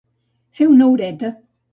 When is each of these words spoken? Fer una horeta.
Fer 0.59 0.67
una 0.69 0.87
horeta. 0.93 1.31